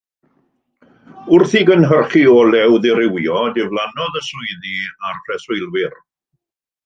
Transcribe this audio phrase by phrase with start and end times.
[1.35, 4.75] Wrth i gynhyrchu olew ddirywio, diflannodd y swyddi
[5.11, 5.93] a'r preswylwyr.